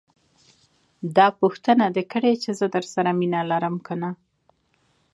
داح 1.15 1.31
پوښتنه 1.41 1.85
دې 1.95 2.03
کړې 2.11 2.33
چې 2.43 2.49
زه 2.59 2.65
درسره 2.75 3.09
مينه 3.19 3.39
لرم 3.51 3.75
که 3.85 3.93
نه. 4.01 4.11